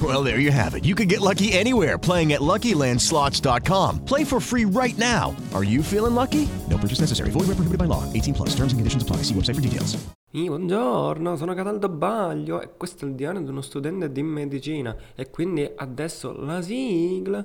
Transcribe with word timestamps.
Well, 0.00 0.22
there 0.22 0.38
you 0.38 0.52
have 0.52 0.76
it. 0.76 0.84
You 0.84 0.94
can 0.94 1.08
get 1.08 1.20
lucky 1.20 1.52
anywhere 1.52 1.98
playing 1.98 2.32
at 2.32 2.40
LuckyLandSlots.com. 2.40 4.04
Play 4.04 4.22
for 4.22 4.38
free 4.38 4.64
right 4.64 4.96
now. 4.96 5.34
Are 5.54 5.64
you 5.64 5.82
feeling 5.82 6.14
lucky? 6.14 6.48
No 6.68 6.76
purchase 6.78 7.00
necessary. 7.00 7.30
Void 7.30 7.48
where 7.48 7.56
prohibited 7.56 7.78
by 7.78 7.86
law. 7.86 8.04
18 8.12 8.34
plus. 8.34 8.50
Terms 8.50 8.72
and 8.72 8.78
conditions 8.78 9.02
apply. 9.02 9.24
See 9.24 9.34
website 9.34 9.56
for 9.56 9.62
details. 9.62 9.96
Sì, 10.30 10.46
buongiorno, 10.46 11.36
sono 11.36 11.54
Cataldo 11.54 11.88
Baglio 11.88 12.60
e 12.60 12.68
questo 12.76 13.06
è 13.06 13.08
il 13.08 13.14
diario 13.14 13.40
di 13.40 13.48
uno 13.48 13.62
studente 13.62 14.12
di 14.12 14.22
medicina 14.22 14.94
e 15.14 15.30
quindi 15.30 15.66
adesso 15.74 16.34
la 16.38 16.60
sigla. 16.60 17.42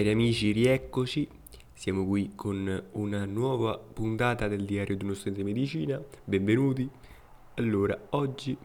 Cari 0.00 0.12
amici, 0.12 0.50
rieccoci. 0.52 1.28
Siamo 1.74 2.06
qui 2.06 2.32
con 2.34 2.84
una 2.92 3.26
nuova 3.26 3.76
puntata 3.76 4.48
del 4.48 4.64
diario 4.64 4.96
di 4.96 5.04
uno 5.04 5.12
studente 5.12 5.42
di 5.42 5.52
medicina. 5.52 6.02
Benvenuti. 6.24 6.88
Allora, 7.56 8.06
oggi 8.12 8.56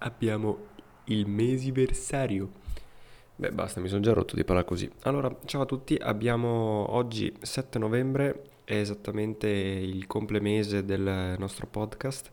abbiamo 0.00 0.66
il 1.04 1.26
mesiversario. 1.26 2.50
Beh, 3.34 3.52
basta, 3.52 3.80
mi 3.80 3.88
sono 3.88 4.02
già 4.02 4.12
rotto 4.12 4.36
di 4.36 4.44
parlare 4.44 4.66
così. 4.66 4.86
Allora, 5.04 5.34
ciao 5.46 5.62
a 5.62 5.64
tutti, 5.64 5.94
abbiamo 5.94 6.84
oggi 6.90 7.34
7 7.40 7.78
novembre, 7.78 8.42
è 8.64 8.74
esattamente 8.74 9.48
il 9.48 10.06
complemese 10.06 10.84
del 10.84 11.34
nostro 11.38 11.66
podcast, 11.66 12.30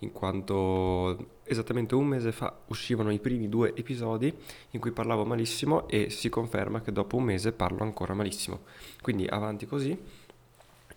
in 0.00 0.12
quanto 0.12 1.40
esattamente 1.44 1.94
un 1.94 2.06
mese 2.06 2.32
fa 2.32 2.54
uscivano 2.66 3.10
i 3.10 3.18
primi 3.18 3.48
due 3.48 3.74
episodi 3.74 4.32
in 4.70 4.80
cui 4.80 4.90
parlavo 4.90 5.24
malissimo 5.24 5.88
e 5.88 6.10
si 6.10 6.28
conferma 6.28 6.82
che 6.82 6.92
dopo 6.92 7.16
un 7.16 7.24
mese 7.24 7.52
parlo 7.52 7.82
ancora 7.82 8.14
malissimo. 8.14 8.60
Quindi 9.00 9.26
avanti 9.26 9.66
così. 9.66 9.96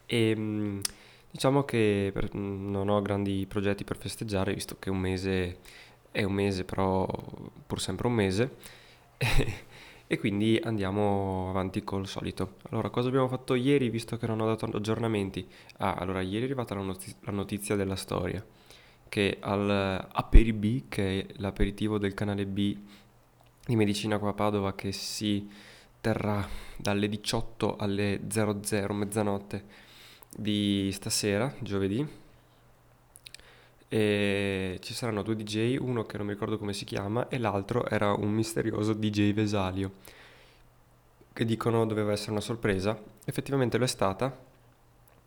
E 0.05 0.35
mm, 0.35 0.79
diciamo 1.31 1.63
che 1.63 2.11
per- 2.13 2.33
non 2.33 2.89
ho 2.89 3.01
grandi 3.01 3.45
progetti 3.47 3.83
per 3.83 3.97
festeggiare, 3.97 4.53
visto 4.53 4.77
che 4.79 4.89
un 4.89 4.97
mese 4.99 5.57
è 6.11 6.23
un 6.23 6.33
mese, 6.33 6.63
però 6.65 7.07
pur 7.65 7.79
sempre 7.79 8.07
un 8.07 8.13
mese. 8.13 8.55
E 10.11 10.17
quindi 10.17 10.59
andiamo 10.63 11.49
avanti 11.51 11.83
col 11.83 12.07
solito. 12.07 12.55
Allora, 12.71 12.89
cosa 12.89 13.09
abbiamo 13.09 13.27
fatto 13.27 13.53
ieri, 13.53 13.91
visto 13.91 14.17
che 14.17 14.25
non 14.25 14.41
ho 14.41 14.47
dato 14.47 14.65
aggiornamenti? 14.65 15.47
Ah, 15.77 15.93
allora, 15.93 16.21
ieri 16.21 16.41
è 16.41 16.45
arrivata 16.45 16.73
la, 16.73 16.81
la 16.81 17.31
notizia 17.31 17.75
della 17.75 17.95
storia, 17.95 18.43
che 19.09 19.37
al 19.39 20.07
Aperi 20.11 20.53
B, 20.53 20.83
che 20.87 21.19
è 21.19 21.25
l'aperitivo 21.37 21.97
del 21.97 22.13
canale 22.13 22.45
B 22.45 22.77
di 23.65 23.75
Medicina 23.75 24.17
qua 24.19 24.29
a 24.29 24.33
Padova, 24.33 24.73
che 24.73 24.91
si 24.91 25.49
terrà 25.99 26.47
dalle 26.77 27.09
18 27.09 27.75
alle 27.75 28.21
00, 28.27 28.93
mezzanotte 28.93 29.63
di 30.35 30.89
stasera, 30.93 31.53
giovedì, 31.59 32.07
e 33.91 34.77
ci 34.81 34.93
saranno 34.93 35.23
due 35.23 35.35
DJ, 35.35 35.77
uno 35.77 36.05
che 36.05 36.17
non 36.17 36.27
mi 36.27 36.33
ricordo 36.33 36.59
come 36.59 36.73
si 36.73 36.85
chiama 36.85 37.27
e 37.27 37.39
l'altro 37.39 37.87
era 37.87 38.13
un 38.13 38.29
misterioso 38.29 38.93
DJ 38.93 39.33
Vesalio, 39.33 39.93
che 41.33 41.43
dicono 41.43 41.85
doveva 41.87 42.11
essere 42.11 42.31
una 42.31 42.41
sorpresa. 42.41 42.97
Effettivamente 43.25 43.77
lo 43.77 43.85
è 43.85 43.87
stata. 43.87 44.47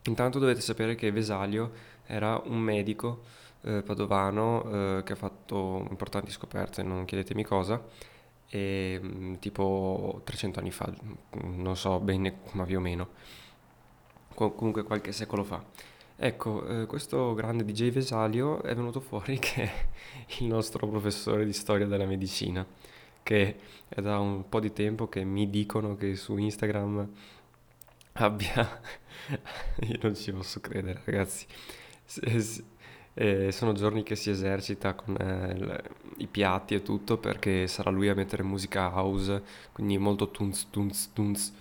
Intanto 0.04 0.38
dovete 0.38 0.60
sapere 0.60 0.94
che 0.94 1.10
Vesalio 1.10 1.72
era 2.06 2.40
un 2.44 2.58
medico 2.58 3.22
eh, 3.62 3.82
padovano 3.82 4.98
eh, 4.98 5.02
che 5.04 5.12
ha 5.12 5.16
fatto 5.16 5.86
importanti 5.90 6.30
scoperte, 6.30 6.82
non 6.82 7.04
chiedetemi 7.04 7.44
cosa, 7.44 7.82
e, 8.48 9.00
mm, 9.02 9.34
tipo 9.34 10.20
300 10.24 10.58
anni 10.60 10.70
fa, 10.70 10.92
non 11.42 11.76
so 11.76 11.98
bene 12.00 12.40
ma 12.52 12.64
più 12.64 12.78
o 12.78 12.80
meno, 12.80 13.08
Co- 14.34 14.52
comunque 14.52 14.82
qualche 14.84 15.12
secolo 15.12 15.44
fa. 15.44 15.62
Ecco, 16.16 16.82
eh, 16.82 16.86
questo 16.86 17.34
grande 17.34 17.64
DJ 17.64 17.90
Vesalio 17.90 18.62
è 18.62 18.74
venuto 18.74 19.00
fuori 19.00 19.38
che 19.40 19.62
è 19.64 19.72
il 20.40 20.46
nostro 20.46 20.86
professore 20.88 21.44
di 21.44 21.52
storia 21.52 21.86
della 21.86 22.06
medicina, 22.06 22.66
che 23.22 23.58
è 23.88 24.00
da 24.00 24.18
un 24.18 24.48
po' 24.48 24.60
di 24.60 24.72
tempo 24.72 25.08
che 25.08 25.24
mi 25.24 25.50
dicono 25.50 25.96
che 25.96 26.16
su 26.16 26.36
Instagram 26.36 27.08
abbia... 28.14 28.80
Io 29.86 29.98
non 30.02 30.14
ci 30.14 30.32
posso 30.32 30.60
credere, 30.60 31.00
ragazzi. 31.04 31.46
S- 32.04 32.20
s- 32.36 32.62
eh, 33.14 33.52
sono 33.52 33.72
giorni 33.72 34.02
che 34.02 34.16
si 34.16 34.30
esercita 34.30 34.94
con 34.94 35.16
eh, 35.20 35.52
il- 35.54 35.82
i 36.18 36.26
piatti 36.26 36.74
e 36.74 36.82
tutto 36.82 37.18
perché 37.18 37.66
sarà 37.66 37.90
lui 37.90 38.08
a 38.08 38.14
mettere 38.14 38.42
musica 38.42 38.90
house, 38.94 39.42
quindi 39.72 39.98
molto 39.98 40.30
tunz 40.30 40.68
tunz 40.70 41.12
tunz 41.12 41.52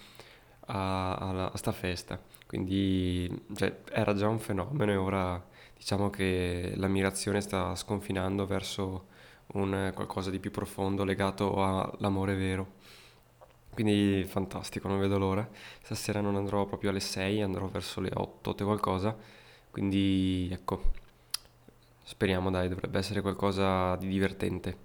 a, 0.67 1.15
alla- 1.15 1.51
a 1.51 1.57
sta 1.57 1.71
festa. 1.71 2.19
Quindi 2.47 3.29
cioè, 3.55 3.79
era 3.91 4.13
già 4.13 4.27
un 4.27 4.39
fenomeno 4.39 4.91
e 4.91 4.95
ora 4.95 5.43
diciamo 5.75 6.09
che 6.09 6.73
l'ammirazione 6.75 7.41
sta 7.41 7.75
sconfinando 7.75 8.45
verso 8.45 9.07
un 9.53 9.73
eh, 9.73 9.91
qualcosa 9.93 10.29
di 10.29 10.39
più 10.39 10.51
profondo 10.51 11.03
legato 11.03 11.63
all'amore 11.63 12.35
vero. 12.35 12.79
Quindi 13.73 14.23
fantastico, 14.25 14.87
non 14.87 14.99
vedo 14.99 15.17
l'ora. 15.17 15.47
Stasera 15.81 16.19
non 16.21 16.35
andrò 16.35 16.65
proprio 16.65 16.89
alle 16.89 16.99
6, 16.99 17.41
andrò 17.41 17.67
verso 17.67 18.01
le 18.01 18.11
8, 18.13 18.49
8 18.51 18.63
e 18.63 18.65
qualcosa. 18.65 19.15
Quindi 19.71 20.49
ecco, 20.51 20.91
speriamo 22.11 22.51
dai, 22.51 22.67
dovrebbe 22.67 22.99
essere 22.99 23.21
qualcosa 23.21 23.95
di 23.95 24.09
divertente. 24.09 24.75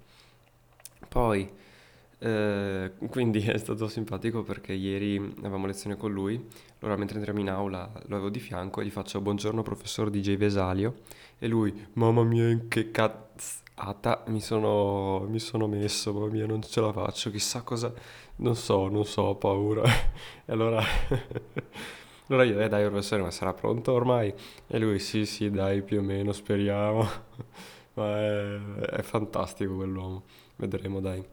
Poi, 1.09 1.49
eh, 2.19 2.91
quindi 3.09 3.41
è 3.45 3.57
stato 3.57 3.89
simpatico 3.89 4.43
perché 4.43 4.71
ieri 4.71 5.17
avevamo 5.39 5.65
lezione 5.67 5.97
con 5.97 6.13
lui, 6.13 6.41
allora 6.79 6.97
mentre 6.97 7.17
entriamo 7.17 7.41
in 7.41 7.49
aula 7.49 7.91
lo 8.05 8.15
avevo 8.15 8.29
di 8.29 8.39
fianco 8.39 8.79
e 8.79 8.85
gli 8.85 8.89
faccio 8.89 9.19
buongiorno 9.19 9.61
professor 9.61 10.09
DJ 10.09 10.37
Vesalio 10.37 11.01
e 11.37 11.47
lui, 11.47 11.87
mamma 11.93 12.23
mia 12.23 12.57
che 12.69 12.91
cazzata 12.91 14.23
mi 14.27 14.39
sono, 14.39 15.25
mi 15.27 15.39
sono 15.39 15.67
messo, 15.67 16.13
mamma 16.13 16.27
mia 16.27 16.45
non 16.45 16.61
ce 16.63 16.79
la 16.79 16.93
faccio, 16.93 17.29
chissà 17.29 17.61
cosa, 17.61 17.93
non 18.37 18.55
so, 18.55 18.87
non 18.87 19.05
so, 19.05 19.23
ho 19.23 19.35
paura. 19.35 19.83
E 20.49 20.53
allora, 20.53 20.81
allora 22.29 22.43
io, 22.43 22.59
eh 22.59 22.67
dai 22.69 22.85
professore, 22.87 23.21
ma 23.21 23.31
sarà 23.31 23.53
pronto 23.53 23.91
ormai? 23.93 24.33
E 24.67 24.79
lui, 24.79 24.99
sì 24.99 25.25
sì 25.25 25.49
dai 25.49 25.81
più 25.81 25.99
o 25.99 26.01
meno, 26.01 26.31
speriamo. 26.33 27.05
Ma 27.95 28.17
è, 28.19 28.59
è 28.97 29.01
fantastico 29.01 29.75
quell'uomo, 29.75 30.23
vedremo 30.57 30.99
dai. 30.99 31.23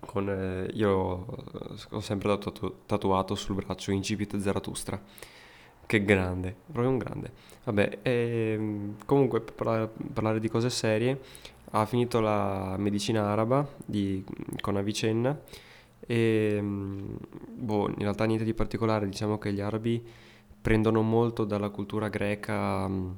Con, 0.00 0.28
eh, 0.30 0.70
io 0.74 1.26
eh, 1.26 1.74
ho 1.90 2.00
sempre 2.00 2.38
tatu- 2.38 2.86
tatuato 2.86 3.34
sul 3.34 3.56
braccio 3.56 3.90
Incipit 3.90 4.36
Zarathustra. 4.38 5.00
Che 5.86 6.04
grande, 6.04 6.54
proprio 6.72 6.90
un 6.90 6.98
grande. 6.98 7.30
Vabbè, 7.64 7.98
ehm, 8.02 8.96
comunque 9.06 9.40
per 9.40 9.90
parlare 10.12 10.40
di 10.40 10.48
cose 10.48 10.68
serie, 10.70 11.20
ha 11.70 11.84
finito 11.86 12.20
la 12.20 12.76
medicina 12.78 13.28
araba 13.30 13.66
di- 13.84 14.24
con 14.60 14.76
Avicenna 14.76 15.38
e 16.00 16.58
mm, 16.60 17.16
boh, 17.54 17.88
in 17.88 17.98
realtà 17.98 18.24
niente 18.24 18.44
di 18.44 18.54
particolare, 18.54 19.08
diciamo 19.08 19.38
che 19.38 19.52
gli 19.52 19.60
arabi 19.60 20.04
prendono 20.60 21.02
molto 21.02 21.44
dalla 21.44 21.68
cultura 21.70 22.08
greca 22.08 22.88
mm, 22.88 23.10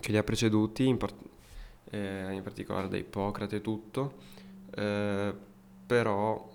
che 0.00 0.10
li 0.12 0.18
ha 0.18 0.22
preceduti, 0.22 0.86
in, 0.86 0.96
par- 0.98 1.14
eh, 1.90 2.32
in 2.32 2.42
particolare 2.42 2.88
da 2.88 2.96
Ippocrate 2.96 3.56
e 3.56 3.60
tutto, 3.60 4.14
eh, 4.74 5.34
però 5.86 6.54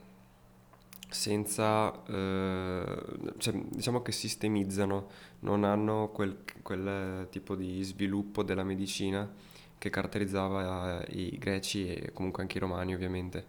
senza, 1.09 2.03
eh, 2.05 3.03
cioè, 3.37 3.53
diciamo 3.69 4.01
che 4.01 4.11
sistemizzano, 4.11 5.07
non 5.39 5.63
hanno 5.63 6.09
quel, 6.09 6.43
quel 6.61 7.27
tipo 7.29 7.55
di 7.55 7.83
sviluppo 7.83 8.43
della 8.43 8.63
medicina 8.63 9.29
che 9.77 9.89
caratterizzava 9.89 11.03
i 11.09 11.37
greci 11.37 11.87
e 11.87 12.11
comunque 12.13 12.43
anche 12.43 12.57
i 12.57 12.59
romani 12.61 12.93
ovviamente. 12.93 13.45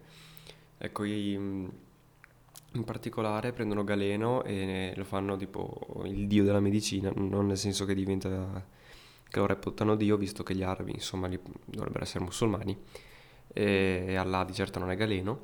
Ecco, 0.77 1.03
i, 1.05 1.69
in 2.73 2.83
particolare 2.83 3.51
prendono 3.51 3.83
Galeno 3.83 4.43
e 4.43 4.93
lo 4.95 5.03
fanno 5.03 5.35
tipo 5.37 6.01
il 6.05 6.27
dio 6.27 6.43
della 6.43 6.59
medicina, 6.59 7.11
non 7.15 7.47
nel 7.47 7.57
senso 7.57 7.85
che 7.85 7.93
diventa 7.93 8.65
che 9.29 9.39
lo 9.39 9.45
reputano 9.45 9.95
dio, 9.95 10.17
visto 10.17 10.43
che 10.43 10.55
gli 10.55 10.63
arabi 10.63 10.91
insomma 10.91 11.27
dovrebbero 11.65 12.03
essere 12.03 12.23
musulmani 12.23 12.77
e 13.51 14.15
Allah 14.15 14.43
di 14.43 14.53
certo 14.53 14.79
non 14.79 14.91
è 14.91 14.95
Galeno, 14.95 15.39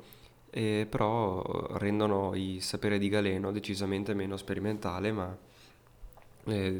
e 0.50 0.86
però 0.88 1.42
rendono 1.76 2.34
il 2.34 2.60
sapere 2.62 2.98
di 2.98 3.08
Galeno 3.08 3.52
decisamente 3.52 4.14
meno 4.14 4.36
sperimentale, 4.36 5.12
ma 5.12 5.36
eh, 6.46 6.78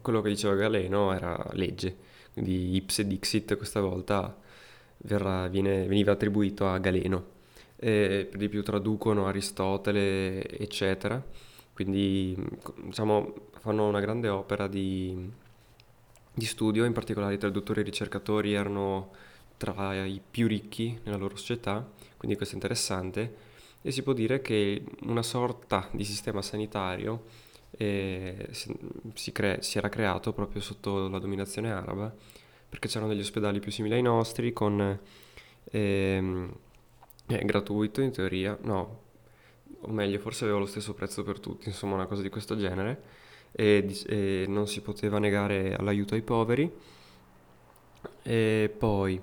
quello 0.00 0.20
che 0.22 0.28
diceva 0.30 0.54
Galeno 0.54 1.12
era 1.12 1.46
legge, 1.52 1.96
quindi 2.32 2.74
ipse 2.76 3.06
dixit 3.06 3.56
questa 3.56 3.80
volta 3.80 4.36
verrà, 4.98 5.48
viene, 5.48 5.86
veniva 5.86 6.12
attribuito 6.12 6.68
a 6.68 6.78
Galeno. 6.78 7.38
E 7.82 8.26
per 8.28 8.38
di 8.38 8.50
più 8.50 8.62
traducono 8.62 9.26
Aristotele, 9.26 10.46
eccetera, 10.58 11.22
quindi 11.72 12.36
diciamo 12.84 13.48
fanno 13.60 13.88
una 13.88 14.00
grande 14.00 14.28
opera 14.28 14.68
di, 14.68 15.30
di 16.34 16.44
studio, 16.44 16.84
in 16.84 16.92
particolare 16.92 17.34
i 17.34 17.38
traduttori 17.38 17.78
e 17.78 17.82
i 17.82 17.86
ricercatori 17.86 18.52
erano 18.52 19.12
tra 19.56 20.04
i 20.04 20.20
più 20.30 20.46
ricchi 20.46 20.98
nella 21.04 21.16
loro 21.16 21.36
società, 21.36 21.86
quindi 22.18 22.36
questo 22.36 22.54
è 22.54 22.58
interessante, 22.58 23.34
e 23.80 23.90
si 23.92 24.02
può 24.02 24.12
dire 24.12 24.42
che 24.42 24.84
una 25.04 25.22
sorta 25.22 25.88
di 25.92 26.04
sistema 26.04 26.42
sanitario 26.42 27.24
eh, 27.70 28.48
si, 28.50 29.32
cre- 29.32 29.62
si, 29.62 29.78
era 29.78 29.88
creato 29.88 30.34
proprio 30.34 30.60
sotto 30.60 31.08
la 31.08 31.18
dominazione 31.18 31.72
araba, 31.72 32.14
perché 32.68 32.88
c'erano 32.88 33.10
degli 33.10 33.20
ospedali 33.20 33.58
più 33.58 33.70
simili 33.70 33.94
ai 33.94 34.02
nostri, 34.02 34.52
con 34.52 34.98
ehm, 35.64 36.54
eh, 37.38 37.44
gratuito 37.44 38.00
in 38.00 38.10
teoria, 38.10 38.58
no, 38.62 39.00
o 39.80 39.90
meglio, 39.90 40.18
forse 40.18 40.44
aveva 40.44 40.58
lo 40.58 40.66
stesso 40.66 40.94
prezzo 40.94 41.22
per 41.22 41.40
tutti, 41.40 41.68
insomma 41.68 41.94
una 41.94 42.06
cosa 42.06 42.22
di 42.22 42.28
questo 42.28 42.56
genere, 42.56 43.02
e, 43.52 43.86
e 44.06 44.44
non 44.48 44.66
si 44.66 44.80
poteva 44.80 45.18
negare 45.18 45.76
l'aiuto 45.80 46.14
ai 46.14 46.22
poveri. 46.22 46.70
E 48.22 48.74
poi 48.78 49.20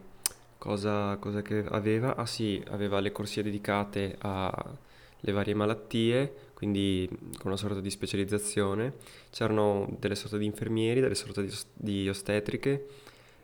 Cosa, 0.59 1.17
cosa 1.17 1.41
che 1.43 1.63
aveva? 1.69 2.15
Ah 2.15 2.25
sì, 2.25 2.61
aveva 2.69 2.99
le 2.99 3.11
corsie 3.11 3.43
dedicate 3.43 4.17
alle 4.19 5.31
varie 5.31 5.53
malattie, 5.53 6.49
quindi 6.55 7.07
con 7.37 7.51
una 7.51 7.57
sorta 7.57 7.79
di 7.79 7.89
specializzazione. 7.91 8.95
C'erano 9.29 9.87
delle 9.99 10.15
sorte 10.15 10.39
di 10.39 10.45
infermieri, 10.45 10.99
delle 10.99 11.15
sorte 11.15 11.45
di, 11.45 11.53
di 11.73 12.09
ostetriche 12.09 12.87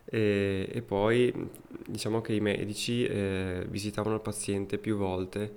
e, 0.05 0.69
e, 0.71 0.81
poi 0.81 1.33
diciamo 1.87 2.21
che 2.21 2.33
i 2.33 2.39
medici 2.39 3.05
eh, 3.05 3.65
visitavano 3.69 4.15
il 4.15 4.21
paziente 4.21 4.77
più 4.77 4.97
volte 4.97 5.51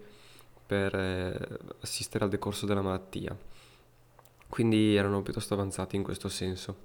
per 0.67 0.95
eh, 0.95 1.59
assistere 1.81 2.25
al 2.25 2.31
decorso 2.31 2.67
della 2.67 2.83
malattia. 2.83 3.37
Quindi 4.49 4.95
erano 4.97 5.23
piuttosto 5.23 5.55
avanzati 5.55 5.97
in 5.97 6.03
questo 6.03 6.29
senso. 6.29 6.85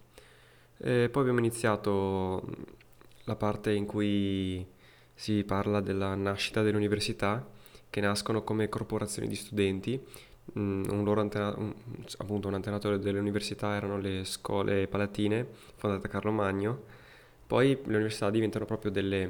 E 0.78 1.10
poi 1.10 1.22
abbiamo 1.22 1.40
iniziato 1.40 2.44
la 3.26 3.36
parte 3.36 3.72
in 3.72 3.86
cui 3.86 4.66
si 5.14 5.44
parla 5.44 5.80
della 5.80 6.16
nascita 6.16 6.64
delle 6.64 6.78
università 6.78 7.48
che 7.90 8.02
nascono 8.02 8.44
come 8.44 8.70
corporazioni 8.70 9.28
di 9.28 9.36
studenti. 9.36 10.04
Mm, 10.58 10.86
un 10.90 11.04
loro 11.04 11.22
antena- 11.22 11.54
un, 11.56 11.74
appunto 12.18 12.48
un 12.48 12.56
antenato 12.56 12.98
delle 12.98 13.20
università 13.20 13.76
erano 13.76 14.00
le 14.00 14.26
scuole 14.26 14.88
palatine 14.88 15.46
fondate 15.76 16.02
da 16.04 16.08
Carlo 16.08 16.32
Magno. 16.32 17.00
Poi 17.52 17.78
le 17.84 17.96
università 17.96 18.30
diventano 18.30 18.64
proprio 18.64 18.92
delle 18.92 19.30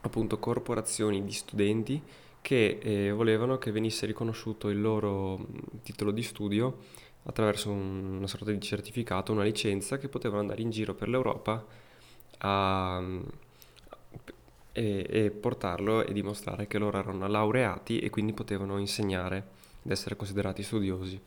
appunto 0.00 0.40
corporazioni 0.40 1.24
di 1.24 1.30
studenti 1.30 2.02
che 2.42 2.80
eh, 2.82 3.12
volevano 3.12 3.56
che 3.56 3.70
venisse 3.70 4.04
riconosciuto 4.04 4.68
il 4.68 4.80
loro 4.80 5.46
titolo 5.84 6.10
di 6.10 6.24
studio 6.24 6.78
attraverso 7.22 7.70
un, 7.70 8.16
una 8.16 8.26
sorta 8.26 8.50
di 8.50 8.60
certificato, 8.60 9.30
una 9.30 9.44
licenza 9.44 9.96
che 9.96 10.08
potevano 10.08 10.40
andare 10.40 10.60
in 10.60 10.70
giro 10.70 10.92
per 10.96 11.06
l'Europa 11.06 11.64
a, 12.38 13.00
e, 14.72 15.06
e, 15.08 15.30
portarlo 15.30 16.04
e 16.04 16.12
dimostrare 16.12 16.66
che 16.66 16.78
loro 16.78 16.98
erano 16.98 17.28
laureati 17.28 18.00
e 18.00 18.10
quindi 18.10 18.32
potevano 18.32 18.76
insegnare 18.76 19.46
ed 19.84 19.92
essere 19.92 20.16
considerati 20.16 20.64
studiosi. 20.64 21.20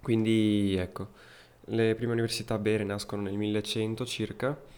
Quindi 0.00 0.74
ecco, 0.74 1.08
le 1.66 1.94
prime 1.96 2.12
università 2.12 2.56
bere 2.56 2.82
nascono 2.82 3.20
nel 3.20 3.36
1100 3.36 4.06
circa, 4.06 4.71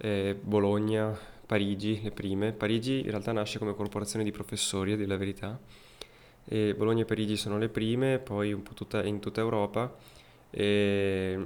eh, 0.00 0.38
Bologna, 0.40 1.16
Parigi, 1.46 2.00
le 2.02 2.10
prime. 2.10 2.52
Parigi 2.52 3.00
in 3.00 3.10
realtà 3.10 3.32
nasce 3.32 3.58
come 3.58 3.74
corporazione 3.74 4.24
di 4.24 4.30
professori, 4.30 4.92
a 4.92 4.96
dire 4.96 5.08
la 5.08 5.16
verità. 5.16 5.58
E 6.44 6.74
Bologna 6.74 7.02
e 7.02 7.04
Parigi 7.04 7.36
sono 7.36 7.58
le 7.58 7.68
prime, 7.68 8.18
poi 8.18 8.60
tutta, 8.74 9.04
in 9.04 9.20
tutta 9.20 9.40
Europa. 9.40 9.94
E 10.50 11.38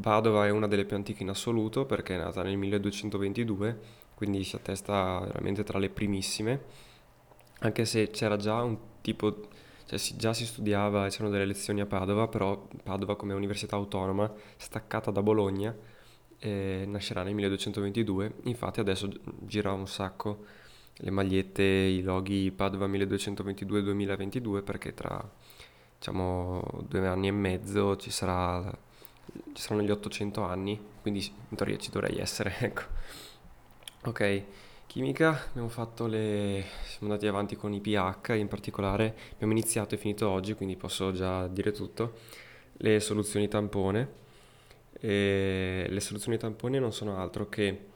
Padova 0.00 0.46
è 0.46 0.50
una 0.50 0.66
delle 0.66 0.84
più 0.84 0.96
antiche 0.96 1.22
in 1.22 1.28
assoluto 1.28 1.86
perché 1.86 2.14
è 2.14 2.18
nata 2.18 2.42
nel 2.42 2.56
1222, 2.56 3.78
quindi 4.14 4.42
si 4.44 4.56
attesta 4.56 5.20
veramente 5.20 5.62
tra 5.62 5.78
le 5.78 5.88
primissime, 5.88 6.62
anche 7.60 7.84
se 7.84 8.10
c'era 8.10 8.36
già 8.36 8.62
un 8.62 8.76
tipo, 9.00 9.48
cioè 9.86 9.98
si, 9.98 10.16
già 10.16 10.32
si 10.32 10.44
studiava, 10.46 11.08
c'erano 11.08 11.30
delle 11.30 11.44
lezioni 11.44 11.80
a 11.80 11.86
Padova, 11.86 12.26
però 12.26 12.66
Padova 12.82 13.16
come 13.16 13.34
università 13.34 13.76
autonoma, 13.76 14.30
staccata 14.56 15.10
da 15.10 15.22
Bologna, 15.22 15.74
eh, 16.42 16.84
nascerà 16.86 17.22
nel 17.22 17.34
1222, 17.34 18.34
infatti 18.44 18.80
adesso 18.80 19.08
gira 19.40 19.72
un 19.72 19.86
sacco 19.86 20.44
le 20.96 21.10
magliette, 21.10 21.62
i 21.62 22.02
loghi 22.02 22.50
Padova 22.50 22.86
1222-2022 22.88 24.62
perché 24.62 24.92
tra 24.92 25.26
diciamo 25.96 26.84
due 26.86 27.06
anni 27.06 27.28
e 27.28 27.32
mezzo 27.32 27.96
ci 27.96 28.10
sarà 28.10 28.70
ci 29.52 29.62
saranno 29.62 29.82
gli 29.82 29.90
800 29.90 30.42
anni, 30.42 30.80
quindi 31.00 31.32
in 31.48 31.56
teoria 31.56 31.78
ci 31.78 31.90
dovrei 31.90 32.18
essere, 32.18 32.54
ecco. 32.60 32.82
Ok, 34.04 34.44
chimica, 34.86 35.46
abbiamo 35.50 35.68
fatto 35.68 36.06
le... 36.06 36.64
siamo 36.84 37.12
andati 37.12 37.26
avanti 37.26 37.56
con 37.56 37.72
i 37.72 37.80
pH, 37.80 38.34
in 38.36 38.48
particolare 38.48 39.16
abbiamo 39.34 39.52
iniziato 39.52 39.94
e 39.94 39.98
finito 39.98 40.28
oggi, 40.28 40.54
quindi 40.54 40.76
posso 40.76 41.12
già 41.12 41.46
dire 41.46 41.72
tutto, 41.72 42.18
le 42.78 43.00
soluzioni 43.00 43.48
tampone. 43.48 44.20
E 45.04 45.86
le 45.88 46.00
soluzioni 46.00 46.38
tampone 46.38 46.78
non 46.78 46.92
sono 46.92 47.16
altro 47.16 47.48
che 47.48 47.86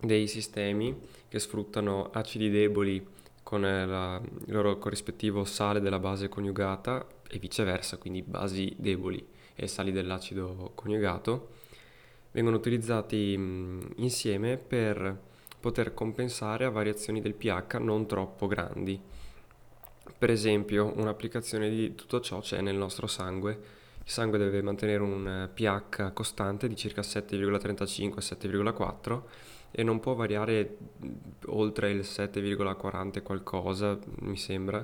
dei 0.00 0.26
sistemi 0.26 0.98
che 1.28 1.38
sfruttano 1.38 2.10
acidi 2.10 2.50
deboli 2.50 3.06
con 3.44 3.60
la, 3.60 4.20
il 4.46 4.52
loro 4.52 4.78
corrispettivo 4.78 5.44
sale 5.44 5.80
della 5.80 6.00
base 6.00 6.28
coniugata 6.28 7.06
e 7.30 7.38
viceversa, 7.38 7.98
quindi 7.98 8.22
basi 8.22 8.74
deboli 8.76 9.24
e 9.54 9.68
sali 9.68 9.92
dell'acido 9.92 10.72
coniugato, 10.74 11.50
vengono 12.32 12.56
utilizzati 12.56 13.32
insieme 13.96 14.56
per 14.56 15.16
poter 15.60 15.94
compensare 15.94 16.64
a 16.64 16.70
variazioni 16.70 17.20
del 17.20 17.34
pH 17.34 17.74
non 17.78 18.06
troppo 18.06 18.48
grandi. 18.48 19.00
Per 20.18 20.30
esempio, 20.30 20.92
un'applicazione 20.96 21.70
di 21.70 21.94
tutto 21.94 22.20
ciò 22.20 22.40
c'è 22.40 22.60
nel 22.60 22.76
nostro 22.76 23.06
sangue. 23.06 23.76
Il 24.08 24.14
sangue 24.14 24.38
deve 24.38 24.62
mantenere 24.62 25.02
un 25.02 25.50
pH 25.52 26.14
costante 26.14 26.66
di 26.66 26.76
circa 26.76 27.02
7,35-7,4 27.02 29.20
e 29.70 29.82
non 29.82 30.00
può 30.00 30.14
variare 30.14 30.78
oltre 31.48 31.90
il 31.90 32.00
7,40 32.00 33.22
qualcosa, 33.22 33.98
mi 34.20 34.38
sembra. 34.38 34.78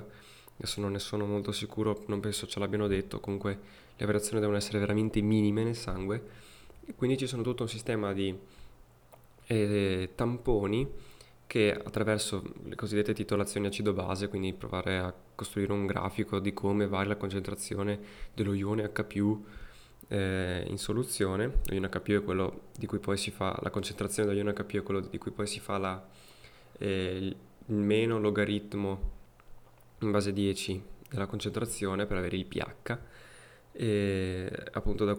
Adesso 0.57 0.79
non 0.79 0.91
ne 0.91 0.99
sono 0.99 1.25
molto 1.25 1.51
sicuro, 1.51 2.03
non 2.05 2.19
penso 2.19 2.45
ce 2.47 2.59
l'abbiano 2.59 2.85
detto, 2.87 3.19
comunque 3.19 3.59
le 3.97 4.05
variazioni 4.05 4.39
devono 4.39 4.57
essere 4.57 4.79
veramente 4.79 5.19
minime 5.21 5.63
nel 5.63 5.75
sangue 5.75 6.43
quindi 6.93 7.17
ci 7.17 7.25
sono 7.25 7.41
tutto 7.41 7.63
un 7.63 7.69
sistema 7.69 8.13
di 8.13 8.37
eh, 9.47 10.09
tamponi 10.13 10.87
che 11.47 11.73
attraverso 11.73 12.43
le 12.63 12.75
cosiddette 12.75 13.13
titolazioni 13.13 13.67
acido-base, 13.67 14.27
quindi 14.27 14.53
provare 14.53 14.97
a 14.97 15.13
costruire 15.35 15.71
un 15.71 15.85
grafico 15.85 16.39
di 16.39 16.53
come 16.53 16.87
varia 16.87 17.09
la 17.09 17.17
concentrazione 17.17 17.99
dello 18.33 18.53
ione 18.53 18.89
H+, 18.89 19.37
eh, 20.07 20.65
in 20.67 20.77
soluzione, 20.77 21.45
lo 21.65 21.73
ione 21.73 21.89
H+, 21.89 22.01
è 22.01 22.23
quello 22.23 22.61
di 22.77 22.85
cui 22.85 22.99
poi 22.99 23.17
si 23.17 23.31
fa, 23.31 23.57
la 23.61 23.69
concentrazione 23.69 24.27
dello 24.27 24.41
ione 24.41 24.53
H+, 24.53 24.77
è 24.77 24.83
quello 24.83 24.99
di 25.01 25.17
cui 25.17 25.31
poi 25.31 25.47
si 25.47 25.59
fa 25.59 25.77
la, 25.77 26.07
eh, 26.79 27.17
il 27.67 27.75
meno 27.75 28.19
logaritmo 28.19 29.11
in 29.99 30.11
base 30.11 30.33
10 30.33 30.83
della 31.09 31.27
concentrazione 31.27 32.05
per 32.05 32.17
avere 32.17 32.37
il 32.37 32.45
pH, 32.45 32.97
e 33.71 34.51
appunto 34.71 35.05
da, 35.05 35.17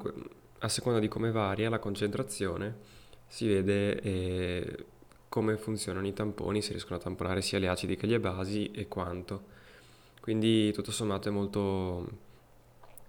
a 0.60 0.68
seconda 0.68 0.98
di 0.98 1.08
come 1.08 1.30
varia 1.30 1.68
la 1.68 1.78
concentrazione 1.78 2.94
si 3.26 3.46
vede 3.46 4.00
eh, 4.00 4.84
come 5.28 5.56
funzionano 5.56 6.06
i 6.06 6.12
tamponi, 6.12 6.62
si 6.62 6.70
riescono 6.70 6.96
a 6.96 7.02
tamponare 7.02 7.42
sia 7.42 7.58
gli 7.58 7.66
acidi 7.66 7.96
che 7.96 8.06
le 8.06 8.20
basi 8.20 8.70
e 8.70 8.88
quanto. 8.88 9.54
Quindi 10.20 10.72
tutto 10.72 10.90
sommato 10.90 11.28
è 11.28 11.30
molto, 11.30 12.08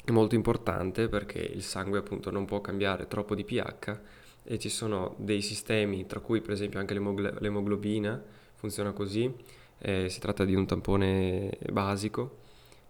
è 0.03 0.11
molto 0.11 0.35
importante 0.35 1.07
perché 1.07 1.39
il 1.39 1.63
sangue 1.63 1.99
appunto 1.99 2.29
non 2.31 2.45
può 2.45 2.61
cambiare 2.61 3.07
troppo 3.07 3.33
di 3.33 3.43
pH 3.43 3.99
e 4.43 4.59
ci 4.59 4.69
sono 4.69 5.15
dei 5.17 5.41
sistemi, 5.41 6.05
tra 6.05 6.19
cui 6.19 6.41
per 6.41 6.51
esempio 6.51 6.79
anche 6.79 6.93
l'emoglobina 6.93 8.23
funziona 8.55 8.91
così, 8.91 9.33
eh, 9.79 10.09
si 10.09 10.19
tratta 10.19 10.45
di 10.45 10.55
un 10.55 10.65
tampone 10.65 11.57
basico, 11.71 12.37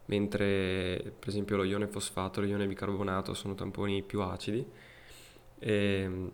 mentre 0.06 1.14
per 1.18 1.30
esempio 1.30 1.58
lo 1.58 1.64
ione 1.64 1.88
fosfato 1.88 2.42
lo 2.42 2.48
ione 2.48 2.68
bicarbonato 2.68 3.34
sono 3.34 3.56
tamponi 3.56 4.04
più 4.04 4.22
acidi 4.22 4.66
e 5.60 6.32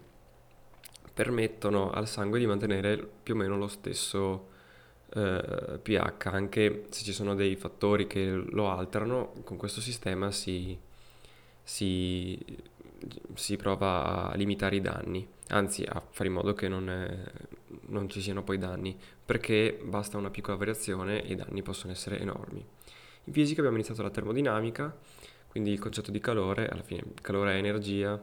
permettono 1.14 1.92
al 1.92 2.08
sangue 2.08 2.40
di 2.40 2.48
mantenere 2.48 2.98
più 2.98 3.36
o 3.36 3.38
meno 3.38 3.58
lo 3.58 3.68
stesso 3.68 4.50
eh, 5.14 5.80
pH, 5.82 6.26
anche 6.26 6.86
se 6.90 7.04
ci 7.04 7.14
sono 7.14 7.36
dei 7.36 7.56
fattori 7.56 8.08
che 8.08 8.26
lo 8.26 8.72
alterano, 8.72 9.34
con 9.44 9.58
questo 9.58 9.80
sistema 9.80 10.32
si, 10.32 10.78
si, 11.62 12.40
si 13.36 13.56
prova 13.58 14.32
a 14.32 14.36
limitare 14.36 14.78
i 14.78 14.82
danni, 14.82 15.28
anzi 15.50 15.84
a 15.84 16.02
fare 16.10 16.30
in 16.30 16.36
modo 16.36 16.54
che 16.54 16.68
non, 16.68 16.90
è, 16.90 17.16
non 17.88 18.10
ci 18.10 18.22
siano 18.22 18.44
poi 18.44 18.58
danni, 18.58 18.98
perché 19.24 19.80
basta 19.84 20.18
una 20.18 20.32
piccola 20.32 20.58
variazione 20.58 21.24
e 21.24 21.34
i 21.34 21.36
danni 21.36 21.62
possono 21.62 21.92
essere 21.92 22.20
enormi. 22.20 22.66
In 23.26 23.34
fisica 23.34 23.60
abbiamo 23.60 23.78
iniziato 23.78 24.02
la 24.02 24.10
termodinamica, 24.10 24.98
quindi 25.48 25.72
il 25.72 25.80
concetto 25.80 26.10
di 26.10 26.20
calore, 26.20 26.68
alla 26.68 26.82
fine 26.82 27.04
calore 27.22 27.54
è 27.54 27.58
energia 27.58 28.20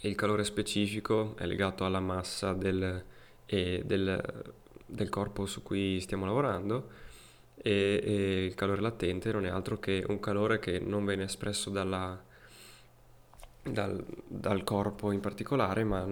e 0.00 0.08
il 0.08 0.14
calore 0.14 0.44
specifico 0.44 1.34
è 1.36 1.46
legato 1.46 1.84
alla 1.84 2.00
massa 2.00 2.52
del, 2.52 3.02
del, 3.46 4.44
del 4.86 5.08
corpo 5.08 5.46
su 5.46 5.62
cui 5.62 6.00
stiamo 6.00 6.26
lavorando 6.26 7.04
e, 7.56 8.00
e, 8.02 8.44
il 8.44 8.54
calore 8.54 8.80
latente 8.80 9.32
non 9.32 9.46
è 9.46 9.48
altro 9.48 9.78
che 9.78 10.04
un 10.06 10.20
calore 10.20 10.58
che 10.58 10.78
non 10.78 11.04
viene 11.04 11.24
espresso 11.24 11.70
dalla, 11.70 12.22
dal, 13.62 14.04
dal, 14.26 14.62
corpo 14.62 15.10
in 15.10 15.20
particolare, 15.20 15.82
ma 15.82 16.06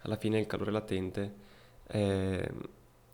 alla 0.00 0.16
fine 0.16 0.38
il 0.38 0.46
calore 0.46 0.70
latente 0.70 1.34
è 1.86 2.48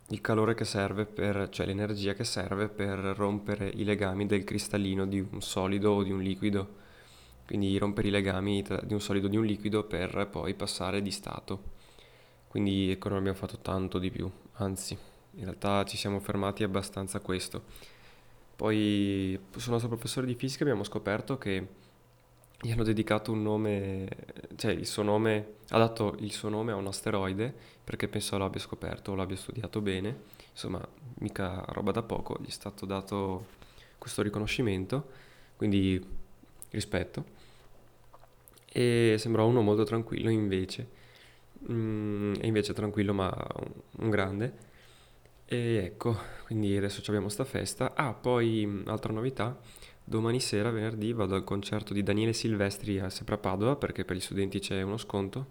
il 0.07 0.21
calore 0.21 0.53
che 0.55 0.65
serve 0.65 1.05
per, 1.05 1.49
cioè 1.49 1.65
l'energia 1.65 2.13
che 2.13 2.23
serve 2.23 2.67
per 2.67 2.99
rompere 2.99 3.67
i 3.67 3.83
legami 3.83 4.25
del 4.25 4.43
cristallino 4.43 5.05
di 5.05 5.19
un 5.19 5.41
solido 5.41 5.91
o 5.91 6.03
di 6.03 6.11
un 6.11 6.21
liquido. 6.21 6.79
Quindi 7.51 7.77
rompere 7.77 8.07
i 8.07 8.11
legami 8.11 8.63
tra, 8.63 8.79
di 8.81 8.93
un 8.93 9.01
solido 9.01 9.27
o 9.27 9.29
di 9.29 9.35
un 9.35 9.43
liquido 9.43 9.83
per 9.83 10.29
poi 10.31 10.53
passare 10.53 11.01
di 11.01 11.11
stato. 11.11 11.61
Quindi 12.47 12.91
ecco, 12.91 13.09
non 13.09 13.17
abbiamo 13.17 13.37
fatto 13.37 13.57
tanto 13.57 13.99
di 13.99 14.09
più, 14.09 14.31
anzi, 14.53 14.97
in 15.31 15.43
realtà 15.43 15.83
ci 15.83 15.97
siamo 15.97 16.21
fermati 16.21 16.63
abbastanza 16.63 17.17
a 17.17 17.19
questo. 17.19 17.63
Poi 18.55 19.37
sul 19.57 19.73
nostro 19.73 19.89
professore 19.89 20.25
di 20.25 20.35
fisica 20.35 20.63
abbiamo 20.63 20.85
scoperto 20.85 21.37
che 21.37 21.67
gli 22.61 22.71
hanno 22.71 22.83
dedicato 22.83 23.33
un 23.33 23.41
nome, 23.41 24.07
cioè 24.55 24.71
il 24.71 24.87
suo 24.87 25.03
nome, 25.03 25.55
ha 25.71 25.77
dato 25.77 26.15
il 26.19 26.31
suo 26.31 26.47
nome 26.47 26.71
a 26.71 26.75
un 26.75 26.87
asteroide 26.87 27.53
perché 27.83 28.07
penso 28.07 28.37
l'abbia 28.37 28.61
scoperto 28.61 29.11
o 29.11 29.15
l'abbia 29.15 29.35
studiato 29.35 29.81
bene, 29.81 30.21
insomma 30.51 30.81
mica 31.15 31.65
roba 31.67 31.91
da 31.91 32.01
poco, 32.01 32.37
gli 32.39 32.47
è 32.47 32.51
stato 32.51 32.85
dato 32.85 33.47
questo 33.97 34.21
riconoscimento, 34.21 35.09
quindi 35.57 36.01
rispetto. 36.69 37.39
E 38.73 39.15
sembrava 39.17 39.47
uno 39.49 39.61
molto 39.61 39.83
tranquillo 39.83 40.29
invece 40.29 40.87
mm, 41.69 42.35
e 42.39 42.47
invece 42.47 42.73
tranquillo 42.73 43.13
ma 43.13 43.33
un, 43.55 43.71
un 44.03 44.09
grande. 44.09 44.69
E 45.45 45.83
ecco, 45.83 46.17
quindi 46.45 46.75
adesso 46.77 47.01
abbiamo 47.07 47.29
sta 47.29 47.43
festa. 47.45 47.93
Ah, 47.95 48.13
poi 48.13 48.65
mm, 48.65 48.87
altra 48.87 49.11
novità, 49.13 49.57
domani 50.03 50.39
sera, 50.39 50.71
venerdì, 50.71 51.13
vado 51.13 51.35
al 51.35 51.43
concerto 51.43 51.93
di 51.93 52.03
Daniele 52.03 52.33
Silvestri 52.33 52.99
a 52.99 53.09
sempre 53.09 53.35
a 53.35 53.37
Padova 53.37 53.75
perché 53.75 54.05
per 54.05 54.15
gli 54.15 54.21
studenti 54.21 54.59
c'è 54.59 54.81
uno 54.81 54.97
sconto. 54.97 55.47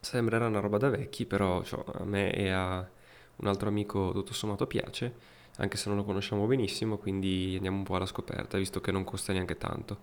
Sembrerà 0.00 0.46
una 0.46 0.60
roba 0.60 0.78
da 0.78 0.88
vecchi, 0.90 1.26
però 1.26 1.62
cioè, 1.64 1.82
a 2.00 2.04
me 2.04 2.32
e 2.32 2.50
a 2.50 2.88
un 3.36 3.46
altro 3.46 3.68
amico 3.68 4.12
tutto 4.12 4.32
sommato 4.32 4.66
piace, 4.66 5.12
anche 5.56 5.76
se 5.76 5.88
non 5.88 5.98
lo 5.98 6.04
conosciamo 6.04 6.46
benissimo, 6.46 6.98
quindi 6.98 7.54
andiamo 7.56 7.78
un 7.78 7.82
po' 7.84 7.96
alla 7.96 8.06
scoperta, 8.06 8.58
visto 8.58 8.80
che 8.80 8.92
non 8.92 9.04
costa 9.04 9.32
neanche 9.32 9.56
tanto. 9.56 9.98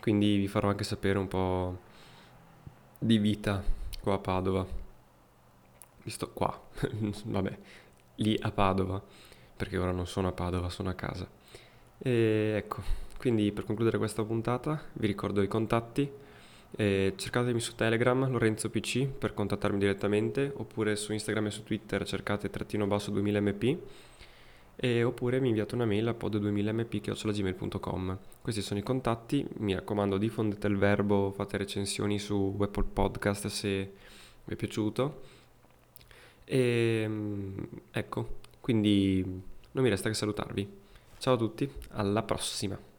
Quindi 0.00 0.36
vi 0.36 0.48
farò 0.48 0.68
anche 0.68 0.84
sapere 0.84 1.18
un 1.18 1.28
po' 1.28 1.78
di 2.98 3.18
vita 3.18 3.62
qua 4.00 4.14
a 4.14 4.18
Padova. 4.18 4.66
Visto 6.02 6.30
qua, 6.30 6.58
vabbè, 7.24 7.58
lì 8.16 8.38
a 8.40 8.50
Padova, 8.50 9.02
perché 9.56 9.76
ora 9.76 9.92
non 9.92 10.06
sono 10.06 10.28
a 10.28 10.32
Padova, 10.32 10.68
sono 10.70 10.88
a 10.88 10.94
casa. 10.94 11.28
E 11.98 12.54
ecco, 12.56 12.82
quindi 13.18 13.52
per 13.52 13.64
concludere 13.64 13.98
questa 13.98 14.24
puntata 14.24 14.80
vi 14.94 15.06
ricordo 15.06 15.42
i 15.42 15.48
contatti. 15.48 16.10
Eh, 16.76 17.14
cercatemi 17.16 17.60
su 17.60 17.74
Telegram 17.74 18.30
Lorenzo 18.30 18.68
PC 18.68 19.06
per 19.06 19.32
contattarmi 19.32 19.78
direttamente 19.78 20.52
oppure 20.54 20.96
su 20.96 21.12
Instagram 21.12 21.46
e 21.46 21.50
su 21.50 21.62
Twitter 21.64 22.04
cercate 22.04 22.50
trattino 22.50 22.86
basso 22.86 23.10
2000mp 23.10 23.78
e, 24.80 25.02
oppure 25.02 25.40
mi 25.40 25.48
inviate 25.48 25.74
una 25.74 25.86
mail 25.86 26.06
a 26.08 26.12
pod2000mp.gmail.com 26.12 28.18
questi 28.40 28.62
sono 28.62 28.80
i 28.80 28.82
contatti 28.82 29.46
mi 29.58 29.74
raccomando 29.74 30.16
diffondete 30.16 30.66
il 30.68 30.78
verbo 30.78 31.32
fate 31.32 31.58
recensioni 31.58 32.18
su 32.18 32.56
Apple 32.58 32.86
Podcast 32.92 33.48
se 33.48 33.92
mi 34.48 34.54
è 34.54 34.56
piaciuto. 34.56 35.20
E 36.44 37.02
ehm, 37.04 37.68
ecco, 37.90 38.38
quindi 38.60 39.22
non 39.22 39.84
mi 39.84 39.90
resta 39.90 40.08
che 40.08 40.14
salutarvi. 40.14 40.68
Ciao 41.18 41.34
a 41.34 41.36
tutti, 41.36 41.70
alla 41.90 42.22
prossima! 42.22 42.97